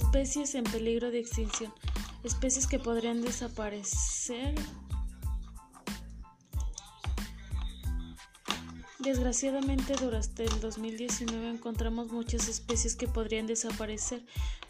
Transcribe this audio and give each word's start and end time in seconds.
Especies 0.00 0.54
en 0.54 0.62
peligro 0.62 1.10
de 1.10 1.18
extinción. 1.18 1.74
Especies 2.22 2.68
que 2.68 2.78
podrían 2.78 3.20
desaparecer. 3.20 4.54
Desgraciadamente 9.00 9.94
durante 10.00 10.44
el 10.44 10.60
2019 10.60 11.50
encontramos 11.50 12.12
muchas 12.12 12.46
especies 12.46 12.94
que 12.94 13.08
podrían 13.08 13.48
desaparecer 13.48 14.24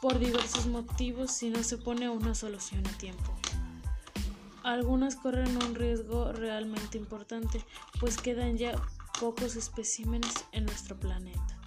por 0.00 0.18
diversos 0.18 0.66
motivos 0.66 1.30
si 1.30 1.50
no 1.50 1.62
se 1.62 1.78
pone 1.78 2.08
una 2.08 2.34
solución 2.34 2.84
a 2.88 2.98
tiempo. 2.98 3.32
Algunas 4.64 5.14
corren 5.14 5.56
un 5.62 5.76
riesgo 5.76 6.32
realmente 6.32 6.98
importante, 6.98 7.64
pues 8.00 8.16
quedan 8.16 8.58
ya 8.58 8.72
pocos 9.20 9.54
especímenes 9.54 10.44
en 10.50 10.66
nuestro 10.66 10.98
planeta. 10.98 11.61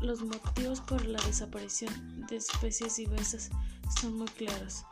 Los 0.00 0.22
motivos 0.22 0.80
por 0.80 1.04
la 1.04 1.20
desaparición 1.26 2.26
de 2.26 2.36
especies 2.36 2.96
diversas 2.96 3.50
son 4.00 4.16
muy 4.16 4.28
claros. 4.28 4.84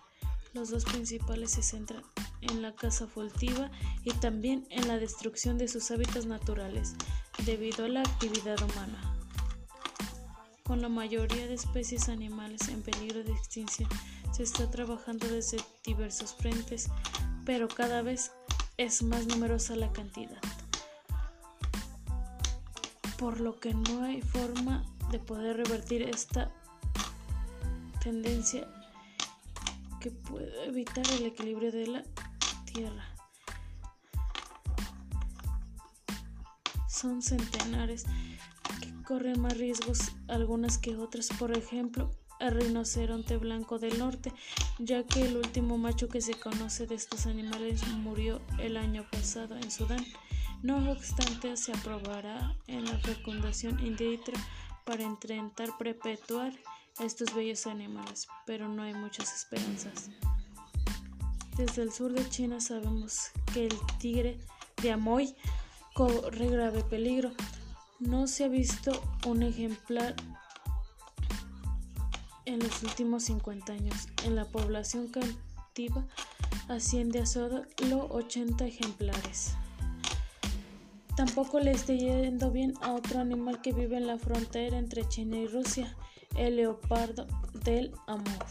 Los 0.52 0.68
dos 0.68 0.84
principales 0.84 1.52
se 1.52 1.62
centran 1.62 2.02
en 2.42 2.60
la 2.60 2.74
caza 2.74 3.06
furtiva 3.06 3.70
y 4.04 4.10
también 4.12 4.66
en 4.70 4.86
la 4.86 4.98
destrucción 4.98 5.56
de 5.56 5.68
sus 5.68 5.90
hábitats 5.90 6.26
naturales 6.26 6.94
debido 7.46 7.86
a 7.86 7.88
la 7.88 8.00
actividad 8.00 8.62
humana. 8.62 9.14
Con 10.64 10.82
la 10.82 10.90
mayoría 10.90 11.46
de 11.46 11.54
especies 11.54 12.10
animales 12.10 12.68
en 12.68 12.82
peligro 12.82 13.24
de 13.24 13.32
extinción 13.32 13.88
se 14.32 14.42
está 14.42 14.70
trabajando 14.70 15.26
desde 15.26 15.56
diversos 15.84 16.34
frentes, 16.34 16.90
pero 17.46 17.68
cada 17.68 18.02
vez 18.02 18.32
es 18.76 19.02
más 19.02 19.26
numerosa 19.26 19.74
la 19.74 19.90
cantidad, 19.90 20.40
por 23.16 23.40
lo 23.40 23.58
que 23.58 23.72
no 23.72 24.04
hay 24.04 24.20
forma 24.20 24.84
de 25.10 25.18
poder 25.18 25.56
revertir 25.56 26.02
esta 26.02 26.50
tendencia 28.02 28.66
que 30.00 30.10
puede 30.10 30.66
evitar 30.66 31.04
el 31.18 31.26
equilibrio 31.26 31.72
de 31.72 31.86
la 31.86 32.04
Tierra. 32.72 33.04
Son 36.88 37.22
centenares 37.22 38.04
que 38.80 39.02
corren 39.02 39.40
más 39.40 39.56
riesgos 39.56 40.12
algunas 40.28 40.78
que 40.78 40.96
otras, 40.96 41.28
por 41.38 41.56
ejemplo, 41.56 42.10
el 42.40 42.52
rinoceronte 42.52 43.36
blanco 43.36 43.78
del 43.78 43.98
norte, 43.98 44.32
ya 44.78 45.04
que 45.04 45.26
el 45.26 45.36
último 45.36 45.78
macho 45.78 46.08
que 46.08 46.20
se 46.20 46.34
conoce 46.34 46.86
de 46.86 46.94
estos 46.94 47.26
animales 47.26 47.86
murió 47.88 48.40
el 48.58 48.76
año 48.76 49.06
pasado 49.10 49.56
en 49.56 49.70
Sudán. 49.70 50.04
No 50.62 50.90
obstante, 50.90 51.56
se 51.56 51.72
aprobará 51.72 52.56
en 52.66 52.84
la 52.84 52.98
fecundación 52.98 53.78
in 53.84 53.96
vitro 53.96 54.34
para 54.88 55.02
intentar 55.02 55.76
perpetuar 55.76 56.50
estos 56.98 57.34
bellos 57.34 57.66
animales, 57.66 58.26
pero 58.46 58.70
no 58.70 58.84
hay 58.84 58.94
muchas 58.94 59.34
esperanzas. 59.34 60.08
Desde 61.58 61.82
el 61.82 61.92
sur 61.92 62.10
de 62.10 62.26
China 62.30 62.58
sabemos 62.58 63.30
que 63.52 63.66
el 63.66 63.76
tigre 63.98 64.38
de 64.80 64.92
Amoy 64.92 65.36
corre 65.92 66.48
grave 66.48 66.82
peligro. 66.84 67.32
No 67.98 68.26
se 68.26 68.44
ha 68.44 68.48
visto 68.48 68.92
un 69.26 69.42
ejemplar 69.42 70.16
en 72.46 72.58
los 72.58 72.82
últimos 72.82 73.24
50 73.24 73.74
años. 73.74 74.06
En 74.24 74.36
la 74.36 74.46
población 74.46 75.08
cautiva 75.08 76.06
asciende 76.70 77.18
a 77.18 77.26
solo 77.26 77.66
80 78.08 78.64
ejemplares. 78.64 79.52
Tampoco 81.18 81.58
le 81.58 81.72
está 81.72 81.94
yendo 81.94 82.52
bien 82.52 82.74
a 82.80 82.92
otro 82.92 83.18
animal 83.18 83.60
que 83.60 83.72
vive 83.72 83.96
en 83.96 84.06
la 84.06 84.18
frontera 84.18 84.78
entre 84.78 85.08
China 85.08 85.36
y 85.36 85.48
Rusia, 85.48 85.96
el 86.36 86.54
leopardo 86.54 87.26
del 87.64 87.92
amor. 88.06 88.46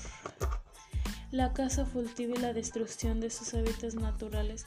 La 1.32 1.54
caza 1.54 1.86
furtiva 1.86 2.36
y 2.36 2.42
la 2.42 2.52
destrucción 2.52 3.22
de 3.22 3.30
sus 3.30 3.54
hábitats 3.54 3.96
naturales 3.96 4.66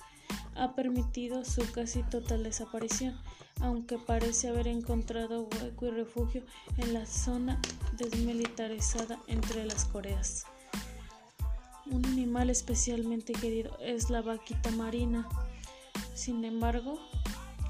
ha 0.55 0.75
permitido 0.75 1.44
su 1.44 1.71
casi 1.72 2.03
total 2.05 2.43
desaparición, 2.43 3.21
aunque 3.60 3.99
parece 3.99 4.49
haber 4.49 4.69
encontrado 4.69 5.47
hueco 5.60 5.84
y 5.84 5.91
refugio 5.91 6.43
en 6.78 6.94
la 6.94 7.05
zona 7.05 7.60
desmilitarizada 7.99 9.19
entre 9.27 9.66
las 9.66 9.84
Coreas. 9.84 10.47
Un 11.84 12.06
animal 12.06 12.49
especialmente 12.49 13.34
querido 13.34 13.77
es 13.78 14.09
la 14.09 14.22
vaquita 14.22 14.71
marina. 14.71 15.28
Sin 16.15 16.47
embargo, 16.47 16.99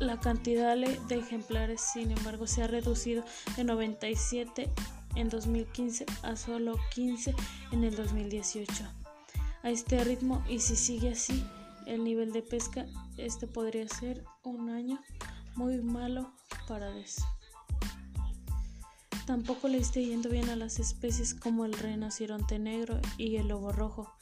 la 0.00 0.18
cantidad 0.18 0.76
de 0.76 1.14
ejemplares, 1.14 1.80
sin 1.92 2.10
embargo, 2.10 2.46
se 2.46 2.62
ha 2.62 2.66
reducido 2.66 3.22
de 3.56 3.64
97 3.64 4.70
en 5.14 5.28
2015 5.28 6.06
a 6.22 6.36
solo 6.36 6.76
15 6.94 7.34
en 7.72 7.84
el 7.84 7.94
2018. 7.94 8.84
A 9.62 9.70
este 9.70 10.02
ritmo, 10.02 10.42
y 10.48 10.60
si 10.60 10.74
sigue 10.74 11.10
así, 11.10 11.44
el 11.86 12.02
nivel 12.02 12.32
de 12.32 12.42
pesca, 12.42 12.86
este 13.18 13.46
podría 13.46 13.86
ser 13.88 14.24
un 14.42 14.70
año 14.70 14.98
muy 15.54 15.78
malo 15.82 16.32
para 16.66 16.96
eso. 16.96 17.22
Tampoco 19.26 19.68
le 19.68 19.78
esté 19.78 20.04
yendo 20.04 20.30
bien 20.30 20.48
a 20.48 20.56
las 20.56 20.78
especies 20.78 21.34
como 21.34 21.64
el 21.64 21.74
rinoceronte 21.74 22.58
negro 22.58 23.00
y 23.18 23.36
el 23.36 23.48
lobo 23.48 23.70
rojo. 23.70 24.12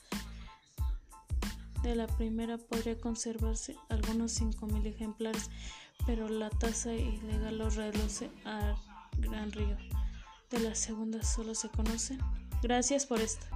De 1.83 1.95
la 1.95 2.07
primera 2.07 2.59
podría 2.59 3.01
conservarse 3.01 3.77
algunos 3.89 4.41
5.000 4.41 4.87
ejemplares, 4.87 5.51
pero 6.07 6.29
la 6.29 6.51
tasa 6.51 6.93
ilegal 6.93 7.59
los 7.59 7.77
reduce 7.77 8.31
a 8.45 8.75
gran 9.19 9.53
río. 9.53 9.77
De 10.51 10.61
la 10.61 10.75
segunda 10.75 11.23
solo 11.23 11.55
se 11.55 11.69
conocen. 11.69 12.19
Gracias 12.63 13.07
por 13.07 13.21
esto. 13.21 13.47